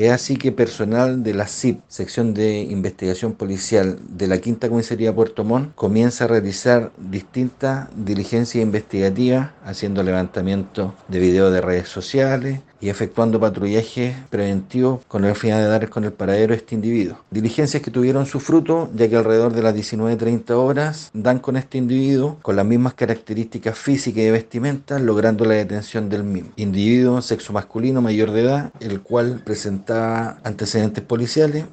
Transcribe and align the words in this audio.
Es 0.00 0.10
así 0.12 0.38
que 0.38 0.50
personal 0.50 1.22
de 1.22 1.34
la 1.34 1.46
CIP, 1.46 1.82
sección 1.86 2.32
de 2.32 2.62
investigación 2.62 3.34
policial 3.34 3.98
de 4.08 4.28
la 4.28 4.38
Quinta 4.38 4.70
Comisaría 4.70 5.14
Puerto 5.14 5.44
Montt, 5.44 5.74
comienza 5.74 6.24
a 6.24 6.28
realizar 6.28 6.90
distintas 6.96 7.90
diligencias 7.94 8.64
investigativas, 8.64 9.50
haciendo 9.62 10.02
levantamiento 10.02 10.94
de 11.08 11.18
videos 11.18 11.52
de 11.52 11.60
redes 11.60 11.90
sociales, 11.90 12.60
y 12.80 12.88
efectuando 12.88 13.38
patrullaje 13.38 14.16
preventivo 14.30 15.02
con 15.06 15.24
el 15.24 15.34
fin 15.34 15.50
de 15.50 15.66
dar 15.66 15.88
con 15.90 16.04
el 16.04 16.12
paradero 16.12 16.52
de 16.52 16.56
este 16.56 16.74
individuo. 16.74 17.18
Diligencias 17.30 17.82
que 17.82 17.90
tuvieron 17.90 18.26
su 18.26 18.40
fruto, 18.40 18.90
ya 18.94 19.08
que 19.08 19.16
alrededor 19.16 19.52
de 19.52 19.62
las 19.62 19.74
19.30 19.74 20.50
horas 20.52 21.10
dan 21.12 21.38
con 21.40 21.56
este 21.56 21.78
individuo 21.78 22.38
con 22.42 22.56
las 22.56 22.64
mismas 22.64 22.94
características 22.94 23.78
físicas 23.78 24.22
y 24.22 24.30
vestimenta, 24.30 24.98
logrando 24.98 25.44
la 25.44 25.54
detención 25.54 26.08
del 26.08 26.24
mismo. 26.24 26.50
Individuo 26.56 27.20
sexo 27.20 27.52
masculino 27.52 28.00
mayor 28.00 28.30
de 28.30 28.40
edad, 28.40 28.70
el 28.80 29.02
cual 29.02 29.42
presentaba 29.44 29.89
antecedentes 29.90 31.02
policiales 31.04 31.64